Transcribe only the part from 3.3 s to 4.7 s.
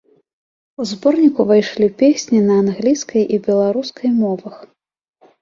і беларускай мовах.